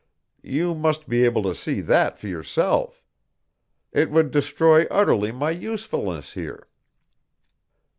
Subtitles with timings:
[0.41, 3.05] You must be able to see that for yourself.
[3.91, 6.67] It would destroy utterly my usefulness here.